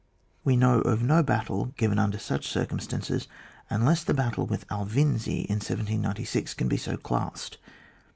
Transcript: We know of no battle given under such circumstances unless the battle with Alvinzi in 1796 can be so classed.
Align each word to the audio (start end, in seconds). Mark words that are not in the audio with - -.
We 0.43 0.55
know 0.57 0.81
of 0.81 1.03
no 1.03 1.21
battle 1.21 1.65
given 1.77 1.99
under 1.99 2.17
such 2.17 2.47
circumstances 2.47 3.27
unless 3.69 4.03
the 4.03 4.15
battle 4.15 4.47
with 4.47 4.67
Alvinzi 4.69 5.41
in 5.45 5.57
1796 5.57 6.55
can 6.55 6.67
be 6.67 6.77
so 6.77 6.97
classed. 6.97 7.59